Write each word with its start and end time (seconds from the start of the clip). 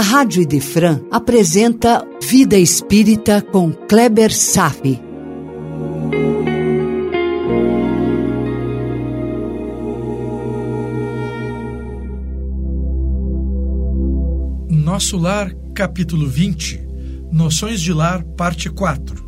a 0.00 0.02
Rádio 0.02 0.40
Idefran 0.40 1.02
apresenta 1.10 2.02
Vida 2.22 2.56
Espírita 2.56 3.42
com 3.42 3.70
Kleber 3.70 4.34
Safi. 4.34 4.98
Nosso 14.70 15.18
Lar, 15.18 15.54
capítulo 15.74 16.26
20, 16.26 16.80
Noções 17.30 17.82
de 17.82 17.92
Lar, 17.92 18.24
parte 18.38 18.70
4. 18.70 19.22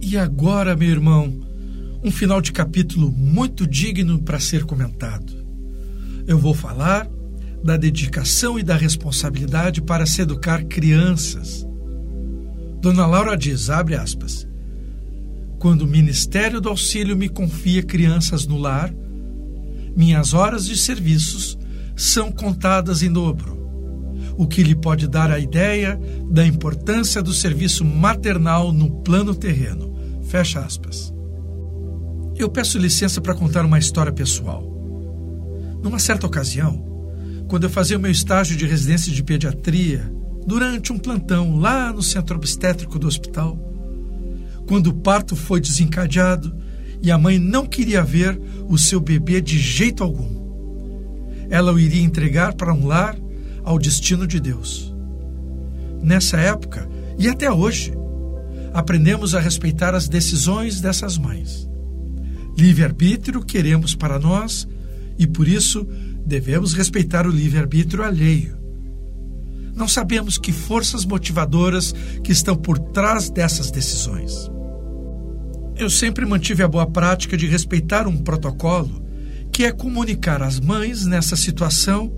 E 0.00 0.16
agora, 0.16 0.74
meu 0.74 0.88
irmão, 0.88 1.30
um 2.02 2.10
final 2.10 2.40
de 2.40 2.52
capítulo 2.52 3.12
muito 3.12 3.66
digno 3.66 4.22
para 4.22 4.40
ser 4.40 4.64
comentado. 4.64 5.44
Eu 6.26 6.38
vou 6.38 6.54
falar 6.54 7.06
da 7.62 7.76
dedicação 7.76 8.58
e 8.58 8.62
da 8.62 8.76
responsabilidade 8.76 9.82
para 9.82 10.06
se 10.06 10.22
educar 10.22 10.64
crianças. 10.64 11.66
Dona 12.80 13.06
Laura 13.06 13.36
diz, 13.36 13.68
abre 13.68 13.94
aspas, 13.94 14.48
quando 15.58 15.82
o 15.82 15.86
Ministério 15.86 16.60
do 16.60 16.70
Auxílio 16.70 17.14
me 17.14 17.28
confia 17.28 17.82
crianças 17.82 18.46
no 18.46 18.56
lar, 18.56 18.90
minhas 19.94 20.32
horas 20.32 20.64
de 20.64 20.76
serviços 20.76 21.58
são 21.94 22.32
contadas 22.32 23.02
em 23.02 23.12
dobro, 23.12 23.58
o 24.38 24.46
que 24.46 24.62
lhe 24.62 24.74
pode 24.74 25.06
dar 25.06 25.30
a 25.30 25.38
ideia 25.38 26.00
da 26.30 26.46
importância 26.46 27.22
do 27.22 27.34
serviço 27.34 27.84
maternal 27.84 28.72
no 28.72 29.02
plano 29.02 29.34
terreno. 29.34 29.94
Fecha 30.22 30.60
aspas. 30.60 31.12
Eu 32.36 32.48
peço 32.48 32.78
licença 32.78 33.20
para 33.20 33.34
contar 33.34 33.66
uma 33.66 33.78
história 33.78 34.12
pessoal. 34.12 34.64
Numa 35.82 35.98
certa 35.98 36.26
ocasião, 36.26 36.89
quando 37.50 37.64
eu 37.64 37.70
fazia 37.70 37.98
o 37.98 38.00
meu 38.00 38.12
estágio 38.12 38.56
de 38.56 38.64
residência 38.64 39.12
de 39.12 39.24
pediatria, 39.24 40.08
durante 40.46 40.92
um 40.92 40.98
plantão 40.98 41.58
lá 41.58 41.92
no 41.92 42.00
centro 42.00 42.36
obstétrico 42.36 42.96
do 42.96 43.08
hospital, 43.08 43.58
quando 44.68 44.86
o 44.86 44.94
parto 44.94 45.34
foi 45.34 45.60
desencadeado 45.60 46.56
e 47.02 47.10
a 47.10 47.18
mãe 47.18 47.40
não 47.40 47.66
queria 47.66 48.04
ver 48.04 48.40
o 48.68 48.78
seu 48.78 49.00
bebê 49.00 49.40
de 49.40 49.58
jeito 49.58 50.04
algum. 50.04 50.30
Ela 51.50 51.72
o 51.72 51.78
iria 51.80 52.00
entregar 52.00 52.54
para 52.54 52.72
um 52.72 52.86
lar 52.86 53.18
ao 53.64 53.80
destino 53.80 54.28
de 54.28 54.38
Deus. 54.38 54.94
Nessa 56.00 56.36
época, 56.36 56.88
e 57.18 57.28
até 57.28 57.50
hoje, 57.50 57.92
aprendemos 58.72 59.34
a 59.34 59.40
respeitar 59.40 59.92
as 59.92 60.08
decisões 60.08 60.80
dessas 60.80 61.18
mães. 61.18 61.68
Livre-arbítrio 62.56 63.42
queremos 63.42 63.96
para 63.96 64.20
nós 64.20 64.68
e 65.18 65.26
por 65.26 65.48
isso 65.48 65.84
devemos 66.24 66.72
respeitar 66.72 67.26
o 67.26 67.30
livre-arbítrio 67.30 68.04
alheio. 68.04 68.58
Não 69.74 69.88
sabemos 69.88 70.36
que 70.36 70.52
forças 70.52 71.04
motivadoras 71.04 71.94
que 72.22 72.32
estão 72.32 72.56
por 72.56 72.78
trás 72.78 73.30
dessas 73.30 73.70
decisões. 73.70 74.50
Eu 75.76 75.88
sempre 75.88 76.26
mantive 76.26 76.62
a 76.62 76.68
boa 76.68 76.86
prática 76.86 77.36
de 77.36 77.46
respeitar 77.46 78.06
um 78.06 78.18
protocolo 78.18 79.02
que 79.52 79.64
é 79.64 79.72
comunicar 79.72 80.42
às 80.42 80.60
mães 80.60 81.06
nessa 81.06 81.36
situação 81.36 82.12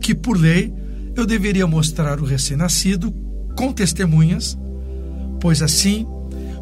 que, 0.00 0.14
por 0.14 0.38
lei, 0.38 0.72
eu 1.16 1.26
deveria 1.26 1.66
mostrar 1.66 2.20
o 2.20 2.24
recém-nascido 2.24 3.12
com 3.56 3.72
testemunhas, 3.72 4.58
pois 5.40 5.62
assim 5.62 6.06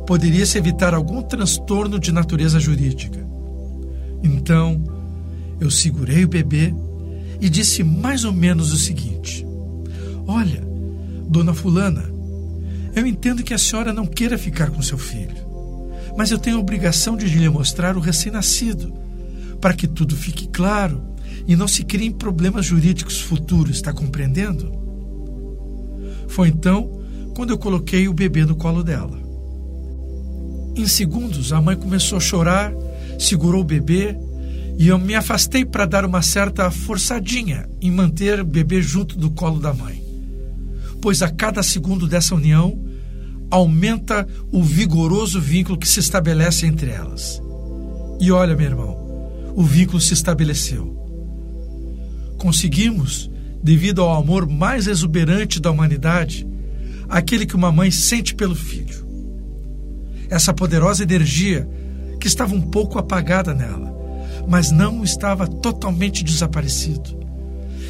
poderia-se 0.07 0.59
evitar 0.59 0.95
algum 0.95 1.23
transtorno 1.23 1.99
de 1.99 2.13
natureza 2.13 2.59
jurídica. 2.59 3.27
Então, 4.23 4.83
eu 5.61 5.71
segurei 5.71 6.25
o 6.25 6.29
bebê 6.29 6.75
e 7.41 7.49
disse 7.49 7.83
mais 7.83 8.25
ou 8.25 8.33
menos 8.33 8.73
o 8.73 8.79
seguinte: 8.79 9.47
Olha, 10.27 10.63
dona 11.29 11.55
Fulana, 11.55 12.05
eu 12.95 13.07
entendo 13.07 13.43
que 13.43 13.55
a 13.55 13.59
senhora 13.59 13.93
não 13.93 14.07
queira 14.07 14.39
ficar 14.39 14.71
com 14.71 14.83
seu 14.83 14.99
filho, 14.99 15.37
mas 16.17 16.31
eu 16.31 16.39
tenho 16.39 16.57
a 16.57 16.61
obrigação 16.61 17.17
de 17.17 17.27
lhe 17.27 17.49
mostrar 17.49 17.97
o 17.97 18.01
recém-nascido, 18.01 18.93
para 19.61 19.75
que 19.75 19.87
tudo 19.87 20.17
fique 20.17 20.49
claro 20.49 21.03
e 21.47 21.57
não 21.57 21.67
se 21.67 21.85
criem 21.85 22.13
problemas 22.13 22.67
jurídicos 22.67 23.21
futuros, 23.21 23.77
está 23.77 23.93
compreendendo? 23.93 24.73
Foi 26.29 26.49
então 26.49 27.01
quando 27.35 27.51
eu 27.51 27.59
coloquei 27.59 28.09
o 28.09 28.15
bebê 28.15 28.45
no 28.45 28.57
colo 28.57 28.83
dela. 28.83 29.19
Em 30.77 30.87
segundos, 30.87 31.53
a 31.53 31.61
mãe 31.61 31.77
começou 31.77 32.17
a 32.17 32.21
chorar, 32.21 32.73
segurou 33.19 33.61
o 33.61 33.65
bebê 33.65 34.17
e 34.79 34.89
eu 34.89 34.99
me 34.99 35.15
afastei 35.15 35.65
para 35.65 35.87
dar 35.87 36.05
uma 36.05 36.23
certa 36.23 36.71
forçadinha 36.71 37.69
em 37.81 37.91
manter 37.91 38.41
o 38.41 38.45
bebê 38.45 38.81
junto 38.81 39.17
do 39.19 39.31
colo 39.31 39.61
da 39.61 39.73
mãe. 39.73 40.03
Pois 41.01 41.23
a 41.23 41.29
cada 41.29 41.63
segundo 41.63 42.07
dessa 42.07 42.35
união 42.35 42.79
aumenta 43.51 44.27
o 44.51 44.63
vigoroso 44.63 45.41
vínculo 45.41 45.79
que 45.79 45.89
se 45.89 46.01
estabelece 46.01 46.67
entre 46.67 46.91
elas. 46.91 47.43
E 48.21 48.31
olha, 48.33 48.57
meu 48.57 48.67
irmão, 48.67 49.53
o 49.55 49.63
vínculo 49.63 50.01
se 50.01 50.15
estabeleceu. 50.15 50.99
Conseguimos, 52.39 53.31
devido 53.63 54.03
ao 54.03 54.17
amor 54.17 54.49
mais 54.49 54.87
exuberante 54.87 55.61
da 55.61 55.71
humanidade, 55.71 56.47
aquele 57.09 57.45
que 57.45 57.57
uma 57.57 57.71
mãe 57.71 57.91
sente 57.91 58.35
pelo 58.35 58.55
filho. 58.55 59.07
Essa 60.31 60.55
poderosa 60.55 61.03
energia 61.03 61.69
que 62.19 62.27
estava 62.27 62.55
um 62.55 62.61
pouco 62.61 62.99
apagada 62.99 63.53
nela 63.53 64.02
mas 64.49 64.71
não 64.71 65.03
estava 65.03 65.47
totalmente 65.47 66.25
desaparecido 66.25 67.23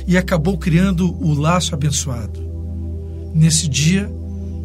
e 0.06 0.16
acabou 0.16 0.58
criando 0.58 1.14
o 1.24 1.32
laço 1.32 1.74
abençoado. 1.74 2.40
Nesse 3.34 3.68
dia, 3.68 4.10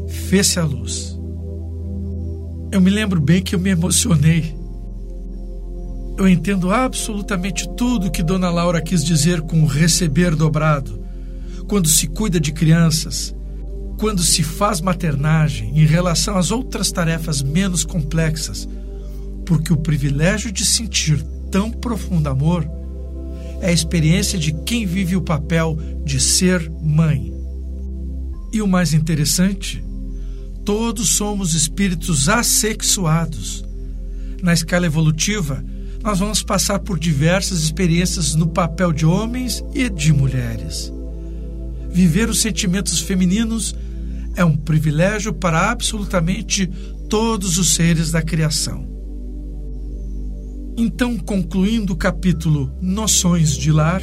fez-se 0.08 0.60
a 0.60 0.64
luz. 0.64 1.18
Eu 2.72 2.82
me 2.82 2.90
lembro 2.90 3.22
bem 3.22 3.42
que 3.42 3.56
eu 3.56 3.60
me 3.60 3.70
emocionei. 3.70 4.56
Eu 6.18 6.28
entendo 6.28 6.72
absolutamente 6.72 7.70
tudo 7.76 8.12
que 8.12 8.24
Dona 8.24 8.50
Laura 8.50 8.82
quis 8.82 9.04
dizer 9.04 9.42
com 9.42 9.66
receber 9.66 10.36
dobrado, 10.36 11.04
quando 11.68 11.88
se 11.88 12.08
cuida 12.08 12.40
de 12.40 12.52
crianças, 12.52 13.36
quando 13.98 14.22
se 14.22 14.42
faz 14.44 14.82
maternagem 14.82 15.80
em 15.80 15.86
relação 15.86 16.38
às 16.38 16.52
outras 16.52 16.92
tarefas 16.92 17.42
menos 17.42 17.84
complexas, 17.84 18.68
porque 19.46 19.72
o 19.72 19.78
privilégio 19.78 20.52
de 20.52 20.66
sentir 20.66 21.24
tão 21.52 21.72
profundo 21.72 22.30
amor 22.30 22.68
é 23.62 23.70
a 23.70 23.74
experiência 23.74 24.38
de 24.38 24.52
quem 24.52 24.86
vive 24.86 25.16
o 25.16 25.22
papel 25.22 25.78
de 26.04 26.20
ser 26.20 26.70
mãe. 26.82 27.34
E 28.54 28.62
o 28.62 28.68
mais 28.68 28.94
interessante, 28.94 29.84
todos 30.64 31.10
somos 31.10 31.54
espíritos 31.54 32.30
assexuados. 32.30 33.66
Na 34.42 34.54
escala 34.54 34.86
evolutiva, 34.86 35.64
nós 36.04 36.20
vamos 36.20 36.44
passar 36.44 36.80
por 36.80 37.00
diversas 37.00 37.62
experiências 37.62 38.36
no 38.36 38.48
papel 38.48 38.94
de 38.94 39.06
homens 39.06 39.64
e 39.74 39.90
de 39.90 40.14
mulheres. 40.14 40.94
Viver 41.90 42.30
os 42.30 42.40
sentimentos 42.40 43.02
femininos 43.02 43.76
é 44.36 44.46
um 44.46 44.56
privilégio 44.56 45.34
para 45.34 45.72
absolutamente 45.72 46.68
todos 47.10 47.58
os 47.58 47.74
seres 47.74 48.12
da 48.12 48.22
criação. 48.22 48.97
Então, 50.80 51.18
concluindo 51.18 51.94
o 51.94 51.98
capítulo 51.98 52.72
Noções 52.80 53.58
de 53.58 53.72
Lar, 53.72 54.00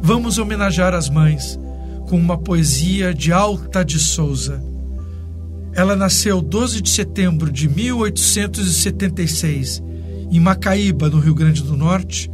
vamos 0.00 0.38
homenagear 0.38 0.94
as 0.94 1.10
mães 1.10 1.58
com 2.08 2.16
uma 2.16 2.38
poesia 2.38 3.12
de 3.12 3.32
Alta 3.32 3.84
de 3.84 3.98
Souza. 3.98 4.62
Ela 5.72 5.96
nasceu 5.96 6.40
12 6.40 6.80
de 6.80 6.90
setembro 6.90 7.50
de 7.50 7.68
1876 7.68 9.82
em 10.30 10.38
Macaíba, 10.38 11.10
no 11.10 11.18
Rio 11.18 11.34
Grande 11.34 11.64
do 11.64 11.76
Norte, 11.76 12.30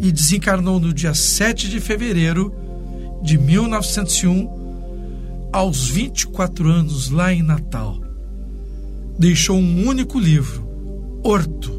e 0.00 0.12
desencarnou 0.12 0.78
no 0.78 0.94
dia 0.94 1.14
7 1.14 1.68
de 1.68 1.80
fevereiro 1.80 2.54
de 3.24 3.36
1901, 3.38 5.50
aos 5.52 5.88
24 5.88 6.68
anos, 6.68 7.10
lá 7.10 7.32
em 7.32 7.42
Natal. 7.42 8.00
Deixou 9.18 9.58
um 9.58 9.88
único 9.88 10.20
livro, 10.20 10.64
Horto, 11.24 11.75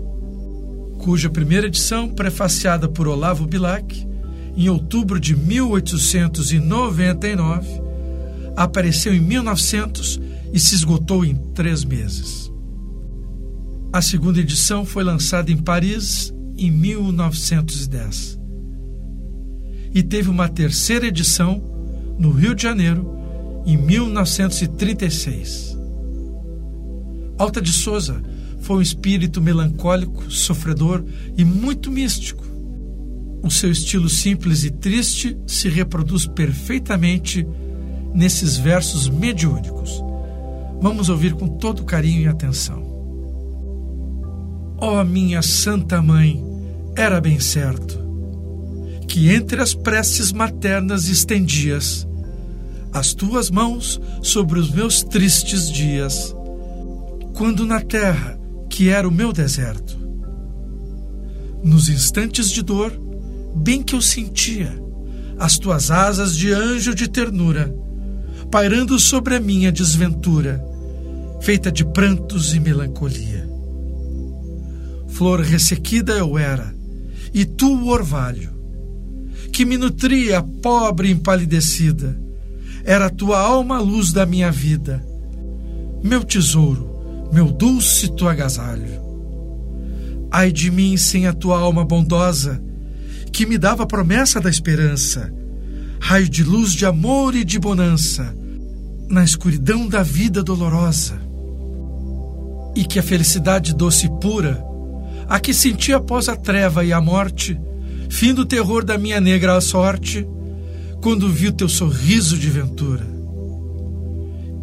cuja 0.98 1.30
primeira 1.30 1.68
edição, 1.68 2.10
prefaciada 2.10 2.90
por 2.90 3.08
Olavo 3.08 3.46
Bilac, 3.46 4.08
em 4.56 4.70
outubro 4.70 5.20
de 5.20 5.36
1899, 5.36 7.68
apareceu 8.56 9.14
em 9.14 9.20
1900 9.20 10.20
e 10.52 10.60
se 10.60 10.74
esgotou 10.76 11.24
em 11.24 11.36
três 11.54 11.84
meses. 11.84 12.52
A 13.94 14.02
segunda 14.02 14.40
edição 14.40 14.84
foi 14.86 15.04
lançada 15.04 15.52
em 15.52 15.58
Paris 15.58 16.34
em 16.58 16.72
1910 16.72 18.40
e 19.94 20.02
teve 20.04 20.30
uma 20.30 20.50
terceira 20.50 21.08
edição 21.08 21.64
no 22.20 22.32
Rio 22.32 22.54
de 22.54 22.64
Janeiro 22.64 23.10
em 23.66 23.78
1936. 23.78 25.78
Alta 27.38 27.62
de 27.62 27.72
Souza 27.72 28.22
foi 28.68 28.80
um 28.80 28.82
espírito 28.82 29.42
melancólico, 29.42 30.30
sofredor 30.30 31.02
e 31.38 31.46
muito 31.46 31.90
místico. 31.90 32.44
O 33.42 33.50
seu 33.50 33.72
estilo 33.72 34.10
simples 34.10 34.66
e 34.66 34.70
triste 34.70 35.38
se 35.48 35.70
reproduz 35.70 36.28
perfeitamente 36.28 37.48
nesses 38.14 38.58
versos 38.58 39.08
mediúnicos. 39.08 40.04
Vamos 40.82 41.08
ouvir 41.08 41.34
com 41.34 41.48
todo 41.48 41.86
carinho 41.86 42.24
e 42.24 42.28
atenção. 42.28 42.84
Ó 44.82 45.00
oh, 45.00 45.04
minha 45.06 45.42
Santa 45.42 46.02
Mãe, 46.02 46.44
era 46.94 47.22
bem 47.22 47.40
certo 47.40 48.06
que 49.08 49.30
entre 49.30 49.62
as 49.62 49.74
preces 49.74 50.34
maternas 50.34 51.08
estendias 51.08 52.06
as 52.92 53.14
tuas 53.14 53.50
mãos 53.50 54.02
sobre 54.22 54.60
os 54.60 54.70
meus 54.72 55.04
tristes 55.04 55.72
dias, 55.72 56.36
quando 57.34 57.66
na 57.66 57.80
terra 57.80 58.37
que 58.78 58.90
era 58.90 59.08
o 59.08 59.12
meu 59.12 59.34
deserto. 59.34 59.98
Nos 61.64 61.90
instantes 61.90 62.52
de 62.52 62.62
dor, 62.62 62.94
bem 63.56 63.82
que 63.82 63.96
eu 63.96 64.02
sentia 64.04 64.72
as 65.40 65.58
tuas 65.58 65.90
asas 65.90 66.38
de 66.38 66.54
anjo 66.54 66.94
de 66.94 67.08
ternura, 67.08 67.76
pairando 68.52 69.00
sobre 69.00 69.34
a 69.34 69.40
minha 69.40 69.72
desventura, 69.72 70.64
feita 71.42 71.72
de 71.72 71.84
prantos 71.84 72.54
e 72.54 72.60
melancolia. 72.60 73.50
Flor 75.08 75.40
ressequida 75.40 76.12
eu 76.12 76.38
era, 76.38 76.72
e 77.34 77.46
tu 77.46 77.74
o 77.74 77.88
orvalho, 77.88 78.52
que 79.52 79.66
me 79.66 79.76
nutria 79.76 80.40
pobre 80.62 81.08
e 81.08 81.14
empalidecida, 81.14 82.16
era 82.86 83.08
a 83.08 83.10
tua 83.10 83.40
alma 83.40 83.78
a 83.78 83.82
luz 83.82 84.14
da 84.14 84.24
minha 84.24 84.52
vida, 84.52 85.04
meu 86.04 86.24
tesouro, 86.24 86.97
meu 87.32 87.52
dulce 87.52 88.10
tu 88.16 88.28
agasalho. 88.28 89.02
Ai 90.32 90.52
de 90.52 90.70
mim 90.72 90.98
sem 90.98 91.28
a 91.28 91.34
tua 91.34 91.60
alma 91.60 91.84
bondosa, 91.86 92.62
que 93.32 93.46
me 93.46 93.58
dava 93.58 93.84
a 93.84 93.88
promessa 93.88 94.40
da 94.40 94.50
esperança, 94.50 95.32
raio 96.00 96.30
de 96.30 96.44
luz 96.44 96.74
de 96.74 96.86
amor 96.86 97.36
e 97.36 97.44
de 97.44 97.60
bonança, 97.60 98.36
na 99.10 99.24
escuridão 99.24 99.88
da 99.88 100.04
vida 100.04 100.44
dolorosa. 100.44 101.20
E 102.76 102.84
que 102.84 103.00
a 103.00 103.04
felicidade 103.04 103.74
doce 103.74 104.08
e 104.08 104.20
pura, 104.20 104.64
a 105.28 105.40
que 105.40 105.54
senti 105.54 105.94
após 105.94 106.30
a 106.30 106.36
treva 106.36 106.84
e 106.84 106.94
a 106.94 107.02
morte, 107.02 107.60
fim 108.10 108.34
do 108.34 108.46
terror 108.46 108.84
da 108.84 108.98
minha 108.98 109.20
negra 109.20 109.60
sorte, 109.62 110.28
quando 111.02 111.32
vi 111.32 111.48
o 111.48 111.54
teu 111.54 111.70
sorriso 111.70 112.38
de 112.38 112.50
ventura. 112.50 113.06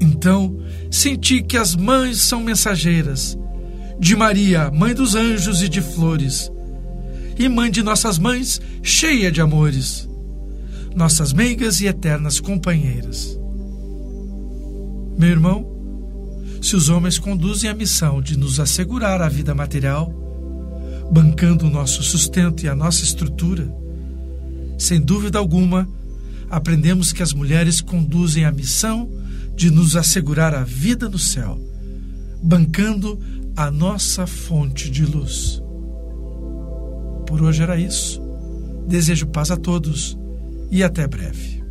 Então 0.01 0.57
senti 0.95 1.43
que 1.43 1.57
as 1.57 1.75
mães 1.75 2.21
são 2.21 2.41
mensageiras. 2.41 3.37
De 3.99 4.15
Maria, 4.15 4.71
mãe 4.71 4.95
dos 4.95 5.17
anjos 5.17 5.61
e 5.61 5.69
de 5.69 5.81
flores, 5.81 6.51
e 7.37 7.49
mãe 7.49 7.69
de 7.69 7.83
nossas 7.83 8.17
mães, 8.17 8.61
cheia 8.83 9.31
de 9.31 9.41
amores, 9.41 10.09
nossas 10.95 11.33
meigas 11.33 11.81
e 11.81 11.87
eternas 11.87 12.39
companheiras. 12.39 13.39
Meu 15.19 15.31
irmão, 15.31 15.67
se 16.63 16.77
os 16.77 16.89
homens 16.89 17.19
conduzem 17.19 17.69
a 17.69 17.75
missão 17.75 18.23
de 18.23 18.39
nos 18.39 18.61
assegurar 18.61 19.21
a 19.21 19.29
vida 19.29 19.55
material, 19.55 20.13
bancando 21.11 21.67
o 21.67 21.71
nosso 21.71 22.05
sustento 22.05 22.65
e 22.65 22.69
a 22.69 22.75
nossa 22.75 23.03
estrutura, 23.03 23.69
sem 24.79 25.01
dúvida 25.01 25.39
alguma, 25.41 25.89
aprendemos 26.49 27.13
que 27.13 27.23
as 27.23 27.33
mulheres 27.33 27.81
conduzem 27.81 28.45
a 28.45 28.53
missão 28.53 29.09
de 29.55 29.71
nos 29.71 29.97
assegurar 29.97 30.55
a 30.55 30.65
vida 30.65 31.09
no 31.09 31.19
céu, 31.19 31.59
bancando 32.43 33.19
a 33.57 33.71
nossa 33.71 34.27
fonte 34.27 34.91
de 34.91 35.05
luz. 35.05 35.63
Por 37.27 37.43
hoje 37.43 37.63
era 37.63 37.79
isso. 37.79 38.21
Desejo 38.87 39.27
paz 39.27 39.51
a 39.51 39.57
todos 39.57 40.19
e 40.71 40.83
até 40.83 41.07
breve. 41.07 41.65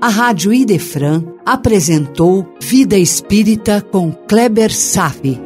A 0.00 0.08
Rádio 0.08 0.52
Idefran 0.52 1.24
apresentou 1.46 2.46
Vida 2.60 2.96
Espírita 2.96 3.80
com 3.80 4.12
Kleber 4.12 4.70
Safi. 4.70 5.40